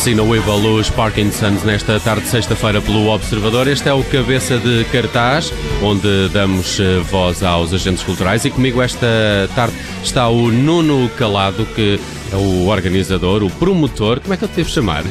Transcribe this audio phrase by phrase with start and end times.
[0.00, 3.68] Assina o Evalo os Parkinsons nesta tarde de sexta-feira pelo Observador.
[3.68, 5.52] Este é o cabeça de cartaz,
[5.82, 8.42] onde damos eh, voz aos agentes culturais.
[8.46, 9.06] E comigo esta
[9.54, 12.00] tarde está o Nuno Calado, que
[12.32, 15.02] é o organizador, o promotor, como é que eu te devo chamar?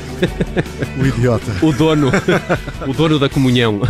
[1.02, 1.52] O idiota.
[1.62, 2.10] o dono,
[2.88, 3.82] o dono da comunhão.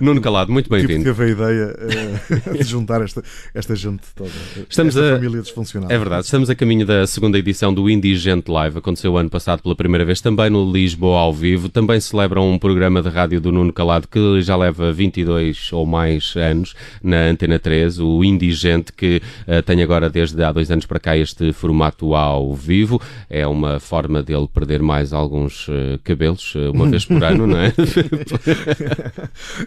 [0.00, 1.04] Nuno Calado, muito Tipo, bem-vindo.
[1.04, 3.22] teve a ideia eh, de juntar esta,
[3.52, 4.30] esta gente toda.
[4.68, 5.90] Estamos esta a- família disfuncional.
[5.90, 8.78] É verdade, estamos a caminho da segunda edição do Indigente Live.
[8.78, 11.68] Aconteceu ano passado pela primeira vez também no Lisboa ao vivo.
[11.68, 16.34] Também celebram um programa de rádio do Nuno Calado que já leva 22 ou mais
[16.36, 21.00] anos na Antena 3, o Indigente, que eh, tem agora desde há dois anos para
[21.00, 23.00] cá este formato ao vivo.
[23.28, 27.58] É uma forma dele perder mais alguns eh, cabelos, eh, uma vez por ano, não
[27.58, 27.72] é?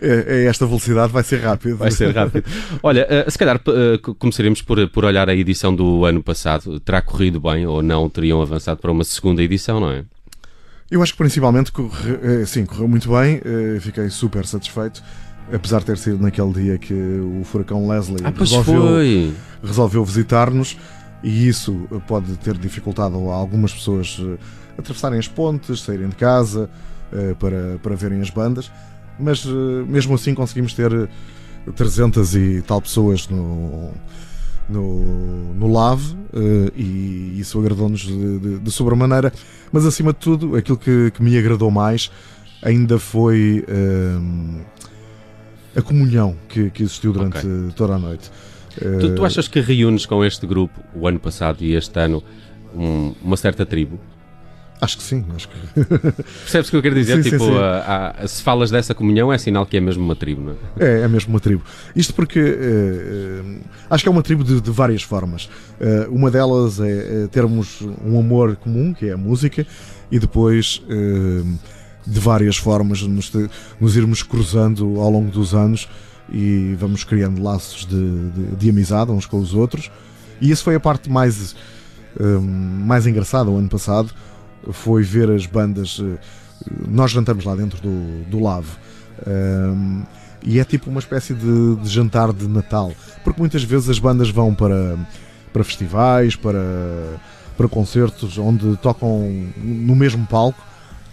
[0.01, 1.77] É, é esta velocidade, vai ser rápido.
[1.77, 2.45] Vai ser rápido.
[2.81, 3.59] Olha, eh, se calhar
[4.01, 6.79] co- começaremos por, por olhar a edição do ano passado.
[6.79, 8.09] Terá corrido bem ou não?
[8.09, 10.03] Teriam avançado para uma segunda edição, não é?
[10.89, 13.39] Eu acho que principalmente corre, sim, correu muito bem,
[13.79, 15.03] fiquei super satisfeito.
[15.53, 19.33] Apesar de ter sido naquele dia que o furacão Leslie Ah, resolveu,
[19.63, 20.77] resolveu visitar-nos
[21.23, 24.37] e isso pode ter dificultado a algumas pessoas eh,
[24.77, 26.69] atravessarem as pontes, saírem de casa
[27.11, 28.71] eh, para, para verem as bandas,
[29.19, 29.49] mas eh,
[29.87, 31.07] mesmo assim conseguimos ter eh,
[31.75, 33.91] 300 e tal pessoas no,
[34.69, 36.01] no, no LAV
[36.33, 39.33] eh, e isso agradou-nos de, de, de sobremaneira,
[39.71, 42.11] mas acima de tudo, aquilo que, que me agradou mais
[42.61, 44.17] ainda foi eh,
[45.75, 47.45] a comunhão que, que existiu durante
[47.75, 48.31] toda a noite.
[48.99, 52.23] Tu, tu achas que reúnes com este grupo, o ano passado e este ano,
[52.75, 53.99] um- uma certa tribo?
[54.81, 55.55] Acho que sim, acho que
[56.23, 57.17] Percebes o que eu quero dizer?
[57.17, 57.57] Sim, sim, tipo, sim.
[57.57, 60.85] a- a- se falas dessa comunhão, é sinal que é mesmo uma tribo, não é?
[60.85, 61.61] é, é mesmo uma tribo.
[61.93, 63.59] Isto porque eh, eh,
[63.89, 65.49] acho que é uma tribo de, de várias formas.
[65.81, 69.67] Eh, uma delas é, é termos um amor comum, que é a música,
[70.09, 70.81] e depois
[72.07, 73.31] de várias formas nos,
[73.81, 75.89] nos irmos cruzando ao longo dos anos
[76.31, 79.89] e vamos criando laços de, de- de amizade uns com os outros.
[80.41, 81.55] E isso foi a parte mais,
[82.19, 84.13] eh, mais engraçada o ano passado,
[84.71, 85.99] foi ver as bandas.
[86.01, 86.17] eh,
[86.87, 88.69] nós jantamos lá dentro do, do Lave.
[89.27, 90.03] Um,
[90.43, 92.93] e é tipo uma espécie de, de jantar de Natal,
[93.23, 94.97] porque muitas vezes as bandas vão para,
[95.51, 96.61] para festivais, para,
[97.57, 100.61] para concertos onde tocam no mesmo palco,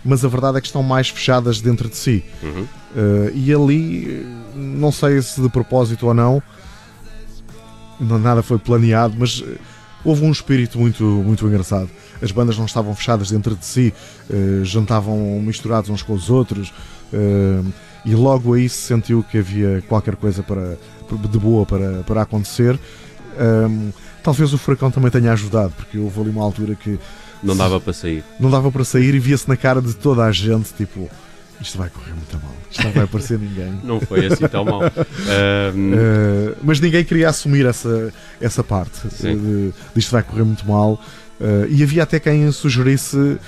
[0.07, 2.25] mas a verdade é que estão mais fechadas dentro de si.
[2.43, 2.63] Uhum.
[2.63, 4.25] Uh, e ali, eh,
[4.55, 6.43] não sei se de propósito ou não,
[8.01, 9.57] não- nada foi planeado, mas eh,
[10.05, 11.89] houve um espírito muito, muito engraçado.
[12.23, 13.93] As bandas não estavam fechadas dentro de si,
[14.31, 16.73] eh, jantavam misturados uns com os outros,
[17.13, 17.61] eh,
[18.05, 20.79] e logo aí se sentiu que havia qualquer coisa para,
[21.29, 22.79] de boa para, para acontecer.
[23.69, 23.91] Um,
[24.23, 26.99] talvez o furacão também tenha ajudado, porque houve ali uma altura que
[27.43, 28.25] Não dava para sair.
[28.41, 31.09] não dava para sair e via-se na cara de toda a gente, tipo,
[31.61, 33.81] isto vai correr muito mal, isto não vai aparecer ninguém.
[33.85, 34.81] Não foi assim tão mal.
[35.27, 39.37] Uh, mas ninguém queria assumir essa, essa parte Sim.
[39.37, 41.01] de, de isto vai correr muito mal.
[41.41, 43.39] Uh, e havia até quem sugerisse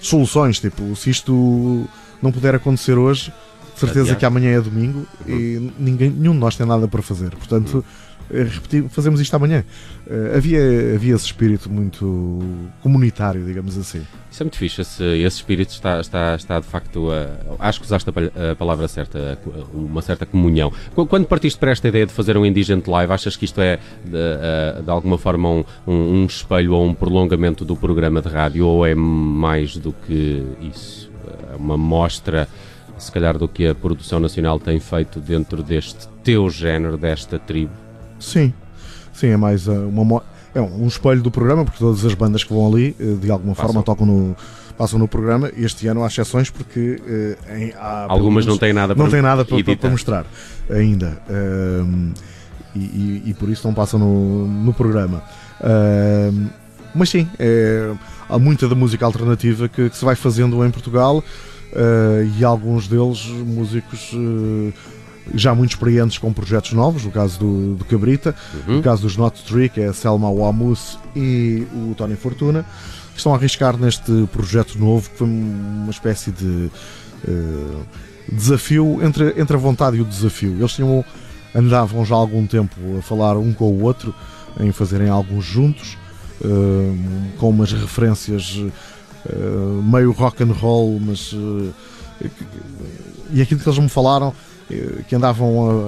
[0.00, 1.88] soluções, tipo, se isto
[2.22, 3.32] não puder acontecer hoje,
[3.78, 7.30] certeza que amanhã é domingo e ninguém, nenhum de nós tem nada para fazer.
[7.30, 9.64] Portanto, eh, repetir, fazemos isto amanhã.
[10.06, 12.42] Uh, havia, havia esse espírito muito
[12.82, 14.02] comunitário, digamos assim.
[14.30, 17.66] Isso é muito fixe, esse, esse espírito está, está, está de facto a.
[17.68, 19.38] Acho que usaste a, pal- a palavra certa,
[19.72, 20.72] uma certa comunhão.
[20.94, 23.76] Qu- Quando partiste para esta ideia de fazer um Indigente Live, achas que isto é
[24.04, 28.66] de, eh, de alguma forma um, um espelho ou um prolongamento do programa de rádio
[28.66, 31.10] ou é mais do que isso?
[31.52, 32.48] É uma mostra,
[32.98, 37.72] se calhar, do que a produção nacional tem feito dentro deste teu género, desta tribo?
[38.20, 38.52] Sim,
[39.12, 40.22] sim, é mais uh, uma
[40.54, 43.54] é um espelho do programa, porque todas as bandas que vão ali, uh, de alguma
[43.54, 43.66] Passam.
[43.72, 44.36] forma, tocam no,
[44.76, 45.50] passam no programa.
[45.56, 49.12] Este ano há exceções porque uh, em- há, Algumas não menos, têm nada não para
[49.12, 50.26] têm nada para, para- para mostrar
[50.70, 51.20] ainda.
[51.30, 52.12] Um,
[52.74, 55.22] e, e- e por isso não passam no, no programa.
[55.62, 56.48] Um,
[56.94, 57.92] mas sim, é-
[58.28, 62.88] há muita da música alternativa que, que se vai fazendo em Portugal uh, e alguns
[62.88, 64.72] deles músicos uh,
[65.34, 68.34] já muito experientes com projetos novos, no caso do, do Cabrita,
[68.66, 68.76] Uhum.
[68.76, 72.64] no caso dos Not Three, que é a Selma Wamus e o Tony Fortuna,
[73.16, 76.70] estão a arriscar neste projeto novo, que foi uma espécie de
[77.26, 77.76] eh,
[78.32, 80.54] desafio entre, entre a vontade e o desafio.
[80.58, 81.04] Eles tinham,
[81.54, 84.14] andavam já há algum tempo a falar um com o outro,
[84.60, 85.96] em fazerem alguns juntos,
[86.44, 86.46] eh,
[87.38, 88.60] com umas referências
[89.26, 89.32] eh,
[89.82, 91.34] meio rock and roll, mas
[93.30, 94.32] e aquilo que eles me falaram
[95.08, 95.80] que andavam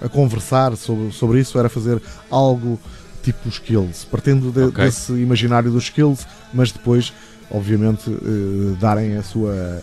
[0.00, 2.00] a, a conversar sobre, sobre isso era fazer
[2.30, 2.78] algo
[3.22, 4.84] tipo skills, partindo de, Ok.
[4.84, 7.12] desse imaginário dos skills, mas depois,
[7.50, 9.82] obviamente, eh, darem a sua,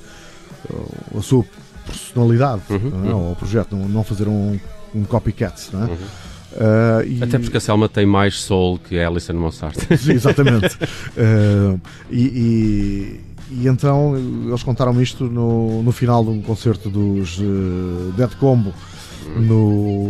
[1.17, 1.43] a sua
[1.85, 3.13] personalidade Uhum, não é?
[3.13, 3.29] uhum.
[3.29, 4.59] ao projeto, não, não fazer um,
[4.93, 5.55] um copycat.
[5.73, 5.85] Não é?
[5.87, 5.97] Uhum.
[6.59, 9.75] Ah, e- Até porque a Selma tem mais soul que a Alison Mossart.
[9.97, 10.77] Sim, exatamente.
[11.17, 11.77] Eh,
[12.11, 18.15] e, e- e então eles contaram-me isto no, no final de um concerto dos eh,
[18.15, 18.73] Dead Combo
[19.35, 20.07] no,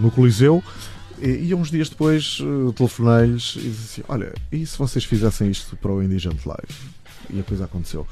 [0.00, 0.62] no Coliseu.
[1.20, 5.50] E, e uns dias depois eh, telefonei-lhes e disse assim: Olha, e se vocês fizessem
[5.50, 6.74] isto para o Indigent Live?
[7.30, 8.06] E a coisa aconteceu.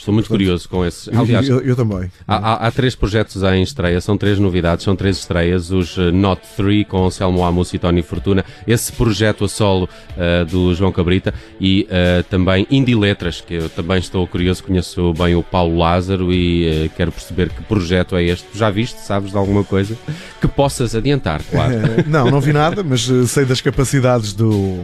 [0.00, 1.06] Estou muito Portanto, curioso com esses.
[1.08, 2.10] E Aliás, eu, eu também.
[2.26, 5.70] Há, há- há três projetos em estreia, são três novidades, são três estreias.
[5.70, 9.88] Os eh, Not Three com o Selmo Amos e Tony Fortuna, esse projeto a solo
[10.16, 15.12] eh, do João Cabrita e eh, também Indie Letras, que eu também estou curioso, conheço
[15.14, 18.46] bem o Paulo Lázaro e eh, quero perceber que projeto é este.
[18.54, 19.96] Já viste, sabes de alguma coisa
[20.40, 21.74] que possas adiantar, claro.
[22.08, 24.78] Não, não vi nada, mas sei das capacidades do,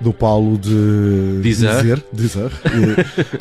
[0.00, 2.02] do Paulo de Dizer.
[2.12, 2.50] dizer,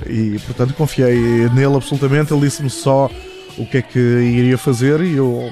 [0.07, 1.17] e, e, portanto confiei
[1.49, 2.33] nele absolutamente.
[2.33, 3.09] Ele disse-me só
[3.57, 5.49] o que é que iria fazer e eu,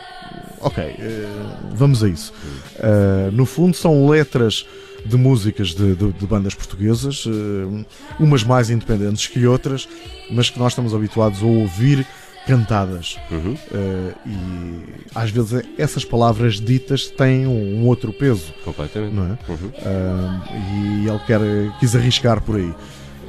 [0.62, 1.26] ok, eh,
[1.74, 2.34] vamos a isso.
[2.78, 4.66] Eh, no fundo, são letras
[5.06, 7.86] de músicas de, de- de bandas portuguesas, eh,
[8.20, 9.88] umas mais independentes que outras,
[10.30, 12.06] mas que nós estamos habituados a ouvir
[12.48, 13.20] cantadas.
[13.30, 13.54] Uhum.
[13.54, 19.14] Uh, e às vezes essas palavras ditas têm um, outro peso, Completamente.
[19.14, 19.38] não é?
[19.50, 19.68] Uhum.
[19.68, 21.40] Uh, e ele quer,
[21.80, 22.74] quis arriscar por aí.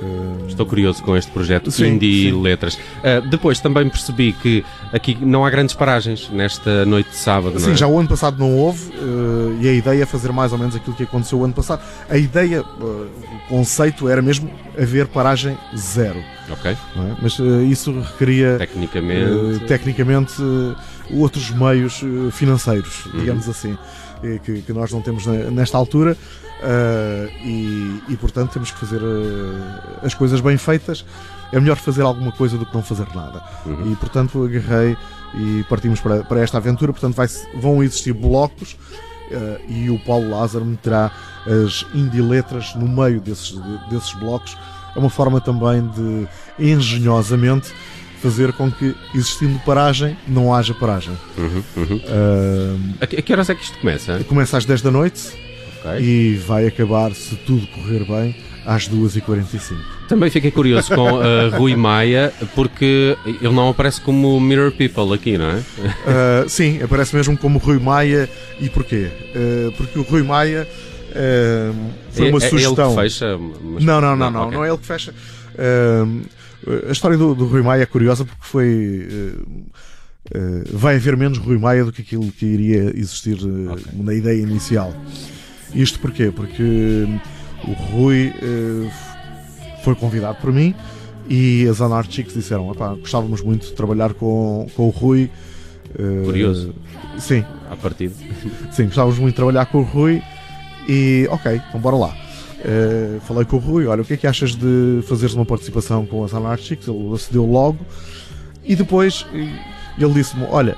[0.00, 2.40] Uh, Estou curioso com este projeto Sim, Indie sim.
[2.42, 2.78] Letras.
[3.02, 7.60] Ah, depois também percebi que aqui não há grandes paragens nesta noite de sábado, não
[7.60, 7.76] Sim, é?
[7.76, 10.76] já o ano passado não houve uh, e a ideia é fazer mais ou menos
[10.76, 11.82] aquilo que aconteceu o ano passado.
[12.08, 14.48] A ideia, uh, o conceito era mesmo
[14.80, 16.76] haver paragem zero, Ok, é?
[17.20, 19.30] mas uh, isso requeria tecnicamente.
[19.30, 20.76] uh, tecnicamente uh,
[21.10, 23.20] outros meios uh, financeiros, Uhum.
[23.20, 23.76] digamos assim,
[24.22, 26.16] eh, que, que nós não temos ne- nesta altura
[26.60, 31.04] uh, e, e, portanto temos que fazer uh, as coisas bem feitas.
[31.52, 33.42] É melhor fazer alguma coisa do que não fazer nada.
[33.64, 33.92] Uhum.
[33.92, 34.96] E portanto agarrei
[35.34, 36.92] e partimos para, para esta aventura.
[36.92, 38.72] Portanto vai, vão existir blocos
[39.30, 41.10] uh, e o Paulo Lázaro meterá
[41.46, 43.54] as indie letras no meio desses,
[43.88, 44.56] desses blocos.
[44.94, 47.72] É uma forma também de engenhosamente
[48.22, 51.12] fazer com que, existindo paragem, não haja paragem.
[51.36, 51.96] Uhum, uhum.
[51.96, 54.18] Uh, A, que- a que horas é que isto começa?
[54.28, 55.28] começa às 10 da noite
[55.84, 56.00] Ok.
[56.00, 58.34] e vai acabar, se tudo correr bem,
[58.66, 59.76] às 2h45.
[60.08, 65.36] Também fiquei curioso com uh, Rui Maia, porque ele não aparece como Mirror People aqui,
[65.38, 65.56] não é?
[65.58, 68.28] Uh, sim, aparece mesmo como Rui Maia.
[68.60, 69.08] E porquê?
[69.34, 70.66] Uh, porque o Rui Maia
[71.10, 71.74] uh,
[72.10, 72.86] foi uma é, é sugestão.
[72.90, 73.38] ele que fecha.
[73.38, 74.56] mas- Não, não, não, não, ok.
[74.56, 75.14] não é ele que fecha.
[76.88, 79.08] A história do, do Rui Maia é curiosa porque foi.
[80.34, 83.84] uh, vai haver menos Rui Maia do que aquilo que iria existir uh, Ok.
[83.94, 84.92] na ideia inicial.
[85.74, 86.30] Isto porquê?
[86.34, 88.90] Porque uh, o Rui uh,
[89.84, 90.74] foi convidado por mim
[91.28, 95.30] e as Anarchics disseram: "Epá, gostávamos muito de trabalhar com, com o Rui.
[96.24, 96.74] Curioso.
[97.18, 98.14] Sim, À partida.
[98.72, 100.22] Sim, gostávamos muito de trabalhar com o Rui
[100.88, 102.16] e ok, então bora lá.
[102.64, 106.04] Eh, falei com o Rui, olha, o que é que achas de fazeres uma participação
[106.04, 106.88] com as Anarchics?
[106.88, 107.78] Ele acedeu logo
[108.64, 109.48] e depois eh,
[109.96, 110.76] ele disse-me, olha,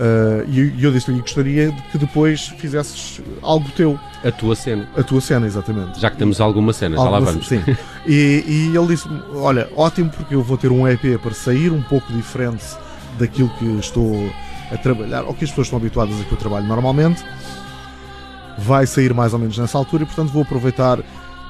[0.00, 4.30] eh, e eu- e eu disse-lhe que gostaria de que depois fizesses algo teu, A
[4.32, 4.88] tua cena.
[4.96, 6.00] a tua cena, exatamente.
[6.00, 7.46] Já que temos alguma cena, já lá Alguma- vamos.
[7.46, 7.62] Sim.
[8.06, 11.82] E, e ele disse-me: Olha, ótimo, porque eu vou ter um EP para sair um
[11.82, 12.64] pouco diferente
[13.18, 14.14] daquilo que estou
[14.72, 17.22] a trabalhar, ou que as pessoas estão habituadas a que eu trabalho normalmente.
[18.60, 20.98] Vai sair mais ou menos nessa altura e, portanto, vou aproveitar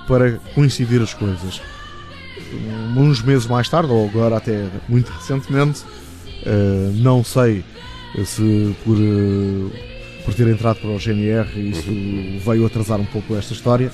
[0.09, 1.61] para coincidir as coisas.
[2.97, 5.83] Uns meses mais tarde, ou agora até muito recentemente,
[6.45, 7.63] eh, não sei
[8.25, 11.83] se por, eh, por ter entrado para o GNR isso
[12.45, 13.93] veio atrasar um pouco esta história.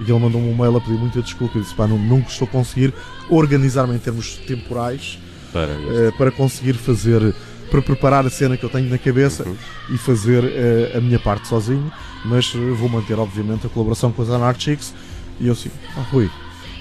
[0.00, 2.48] E ele mandou-me um mail a pedir muita desculpa e disse: pá, não, não estou
[2.48, 2.92] a conseguir
[3.28, 5.18] organizar-me em termos temporais
[5.52, 7.34] Para eh, para conseguir fazer,
[7.70, 9.54] para preparar a cena que eu tenho na cabeça Uhum.
[9.94, 11.92] e fazer eh, a minha parte sozinho.
[12.24, 14.94] Mas vou manter, obviamente, a colaboração com as Anarchics.
[15.40, 16.30] E eu assim: ah, Rui,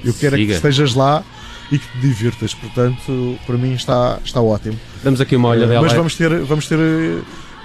[0.03, 0.55] eu quero é que Siga.
[0.55, 1.23] estejas lá
[1.71, 2.53] e que te divirtas.
[2.53, 4.77] Portanto, para mim está, está ótimo.
[5.03, 5.81] Damos aqui uma olha Eh, dela.
[5.81, 6.77] Mas vamos ter, vamos ter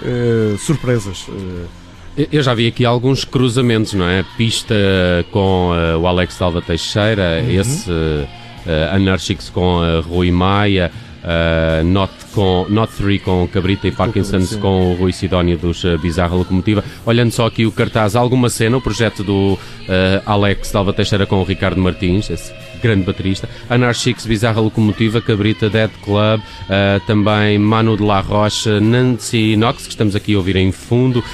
[0.03, 1.27] eh, surpresas.
[1.29, 4.25] eh, Eu- já vi aqui alguns cruzamentos, não é?
[4.39, 4.75] Pista
[5.31, 7.51] com eh, o Alex Dalva Teixeira, Uhum.
[7.61, 8.27] esse uh,
[8.95, 10.91] Anarchics com uh, Rui Maia,
[11.27, 14.61] uh, Not, com, Not 3 com Cabrita e Parkinson's sim.
[14.61, 16.85] com o Rui Sidónio dos uh, Bizarra Locomotiva.
[17.05, 19.59] Olhando só aqui o cartaz, alguma cena, o projeto do uh,
[20.25, 23.49] Alex Dalva Teixeira com o Ricardo Martins, esse grande baterista.
[23.69, 29.91] Anarchix, Bizarra Locomotiva, Cabrita, Dead Club, uh, também Manu de la Rocha, Nancy Knox, que
[29.91, 31.25] estamos aqui a ouvir em fundo,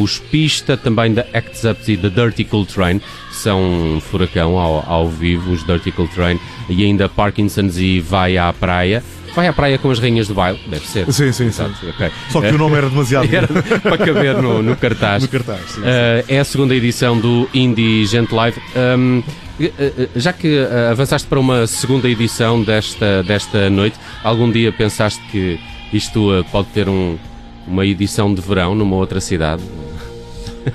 [0.00, 4.58] os Pista, também da Acts Up e da Dirty Cool Train, que são um furacão
[4.58, 9.02] ao, ao vivo, os Dirty Cool Train, e ainda Parkinson's e Vai à Praia.
[9.34, 10.58] Vai à praia com as rainhas do baile?
[10.66, 11.10] Deve ser.
[11.12, 11.64] Sim, sim, sim.
[11.90, 12.10] Okay.
[12.30, 13.28] Só que o nome era demasiado.
[13.34, 15.22] era para caber no, no cartaz.
[15.28, 15.80] No cartaz, sim, sim.
[15.80, 18.60] Uh, é a segunda edição do Indie Gent Live.
[18.76, 19.22] Um,
[19.60, 20.58] eh, eh, já que
[20.90, 25.58] avançaste para uma segunda edição desta, desta noite, algum dia pensaste que
[25.92, 27.18] isto pode ter um,
[27.66, 29.62] uma edição de verão numa outra cidade?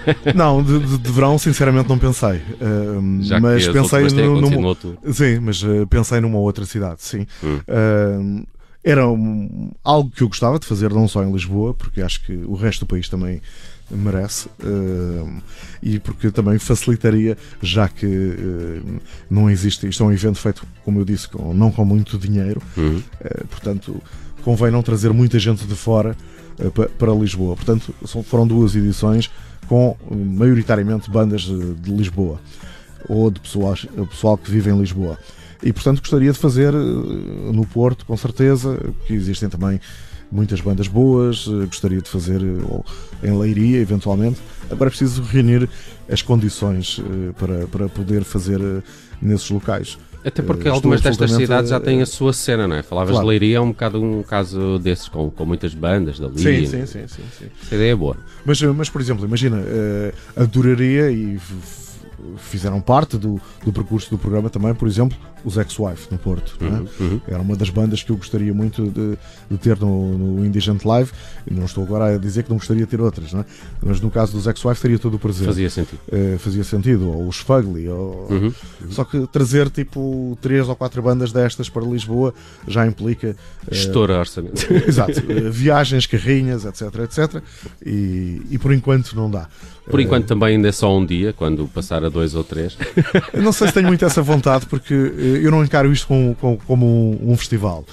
[0.35, 2.37] Não, de, de, de, verão sinceramente não pensei.
[2.37, 4.77] Uh, Já mas que pensei no, numa,
[5.11, 7.25] sim, mas uh, pensei numa outra cidade, sim.
[7.43, 7.59] Hum.
[7.67, 8.47] Uh,
[8.83, 12.33] era um, algo que eu gostava de fazer não só em Lisboa, porque acho que
[12.33, 13.41] o resto do país também
[13.89, 15.41] merece uh,
[15.81, 20.99] e porque também facilitaria, já que uh, não existe, isto é um evento feito, como
[20.99, 22.97] eu disse, com, não com muito dinheiro, uhum.
[22.97, 24.01] uh, portanto
[24.43, 26.17] convém não trazer muita gente de fora
[26.99, 27.55] para Lisboa.
[27.55, 27.95] Portanto,
[28.25, 29.31] foram duas edições
[29.63, 32.39] com maioritariamente bandas de, Lisboa
[33.07, 33.75] ou de pessoal,
[34.09, 35.17] pessoal que vive em Lisboa.
[35.61, 38.77] E portanto gostaria de fazer no Porto, com certeza,
[39.07, 39.79] que existem também
[40.33, 44.41] muitas bandas boas, eh, gostaria de fazer eh, em Leiria, eventualmente.
[44.69, 45.69] Agora preciso reunir
[46.09, 48.59] as condições eh, para, para poder fazer
[49.21, 49.97] nesses locais.
[50.25, 52.83] Até porque Estou algumas destas cidades já têm a sua cena, não é?
[52.83, 53.25] Falavas claro.
[53.25, 56.85] de Leiria, é um bocado um caso desses, com, com muitas bandas da Sim, sim,
[56.85, 57.45] sim, sim, sim.
[57.61, 58.15] Essa ideia é boa.
[58.45, 59.61] Mas, mas por exemplo, imagina,
[60.35, 61.37] adoraria e
[62.37, 66.57] fizeram parte do, do percurso do programa também, por exemplo, os Ex-Wife no Porto.
[66.61, 66.65] É?
[66.65, 67.21] Uhum, uhum.
[67.27, 69.17] Era uma das bandas que eu gostaria muito de,
[69.49, 71.11] de ter no, no Indigent Live.
[71.49, 73.45] Não estou agora a dizer que não gostaria de ter outras, é?
[73.81, 75.45] mas no caso dos Ex-Wife teria todo o prazer.
[75.45, 75.99] Fazia sentido.
[76.07, 77.09] Uh, fazia sentido.
[77.09, 77.89] Ou os Fugly.
[77.89, 78.27] Ou...
[78.29, 78.53] Uhum.
[78.89, 82.33] Só que trazer tipo três ou quatro bandas destas para Lisboa
[82.67, 83.35] já implica.
[83.67, 84.65] Uh, Estoura orçamento.
[84.87, 85.19] Exato.
[85.19, 87.43] Uh, viagens, carrinhas, etc, etc.
[87.85, 89.47] E, e por enquanto não dá.
[89.89, 92.77] Por enquanto também ainda é só um dia, quando passar a dois ou três.
[93.33, 96.85] não sei se tenho muito essa vontade, porque eu não encaro isto como, como, como
[96.85, 97.83] um, um, festival.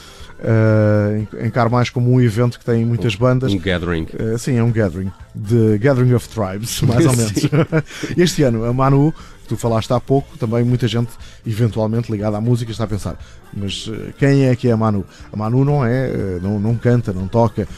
[0.40, 3.52] Uh, encaro mais como um evento que tem muitas bandas.
[3.52, 4.06] Um gathering.
[4.14, 5.12] Uh, sim, é um gathering.
[5.34, 7.34] The Gathering of Tribes, mais ou menos.
[8.16, 11.10] este ano, a Manu, que tu falaste há pouco, também muita gente,
[11.46, 13.18] eventualmente ligada à música, está a pensar:
[13.52, 15.04] mas uh, quem é que é a Manu?
[15.30, 17.68] A Manu não é, não, não canta, não toca,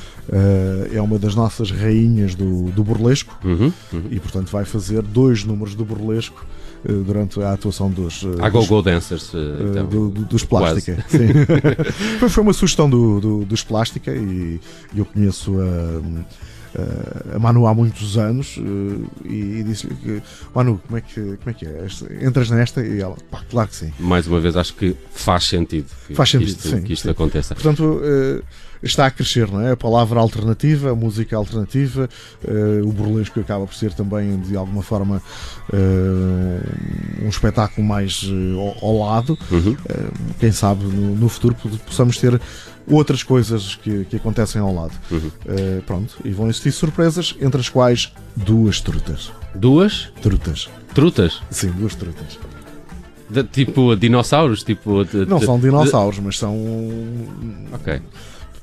[0.92, 4.04] é uma das nossas rainhas do, do burlesco uhum, uhum.
[4.08, 8.24] e, portanto, vai fazer dois números do burlesco eh, durante a atuação dos.
[8.24, 9.38] Eh, a Go-Go Dancers, eh,
[9.70, 11.04] então, do, do, dos Plástica.
[12.18, 14.60] foi, foi uma sugestão do, do, dos Plástica e
[14.94, 17.36] eu conheço a.
[17.36, 18.58] a Manu há muitos anos
[19.24, 20.22] e, disse-lhe que
[20.54, 21.86] Manu, como é que, como é, que é?
[22.26, 23.92] Entras nesta e ela, pá, claro que sim.
[23.98, 27.04] Mais uma vez, acho que faz sentido que, faz sentido, que isto, sim, que isto
[27.04, 27.10] sim.
[27.10, 27.54] aconteça.
[27.54, 28.00] Portanto,
[28.82, 29.72] está a crescer, não é?
[29.72, 32.08] A palavra alternativa, a música alternativa,
[32.44, 35.22] uh, o burlesco acaba por ser também, de alguma forma,
[35.72, 39.38] uh, um espetáculo mais uh, ao, lado.
[39.50, 39.76] Uhum.
[40.38, 41.54] quem sabe no, no, futuro
[41.86, 42.40] possamos ter
[42.86, 44.92] outras coisas que, que acontecem ao lado.
[45.10, 45.30] Uhum.
[45.86, 49.32] pronto, e vão existir surpresas, entre as quais duas trutas.
[49.54, 50.10] Duas?
[50.20, 50.68] Trutas.
[50.94, 51.40] Trutas?
[51.50, 52.38] Sim, duas trutas.
[53.32, 54.62] De, tipo dinossauros?
[54.62, 56.54] Tipo, de, não de, são dinossauros, mas são.
[57.72, 58.02] Ok.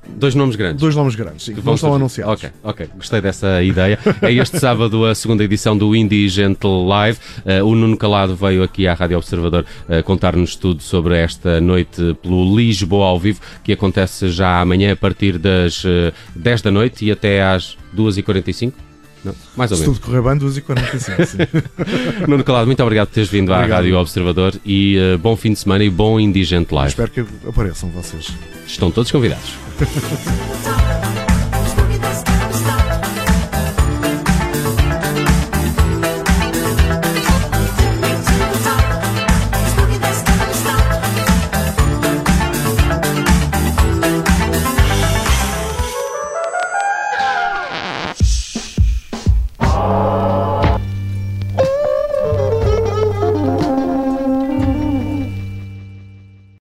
[0.08, 0.82] Dois nomes grandes.
[0.82, 1.53] Dois nomes grandes, sim.
[1.53, 2.34] Que não estão anunciados.
[2.34, 2.89] Ok, ok.
[2.96, 4.00] Gostei dessa ideia.
[4.22, 7.20] é este sábado a segunda edição do Indie Gentle Live.
[7.46, 12.18] Uh, o Nuno Calado veio aqui à Rádio Observador uh, contar-nos tudo sobre esta noite
[12.22, 16.72] pelo Lisboa ao vivo, que acontece já amanhã a partir das uh, eh, 10 da
[16.72, 18.88] noite e até às 2h45.
[19.24, 20.00] Não, mais ou Se menos.
[20.00, 21.62] tudo correr bem, 2h45.
[22.28, 23.72] Nuno Calado, muito obrigado por teres vindo obrigado.
[23.72, 26.90] à Rádio Observador e uh, bom fim de semana e bom Indigente Live.
[26.90, 28.28] Espero que apareçam vocês.
[28.66, 29.52] Estão todos convidados.